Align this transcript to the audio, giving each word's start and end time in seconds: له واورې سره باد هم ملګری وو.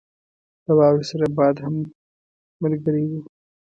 له 0.65 0.73
واورې 0.77 1.05
سره 1.11 1.25
باد 1.37 1.55
هم 1.65 1.75
ملګری 2.63 3.05
وو. 3.09 3.21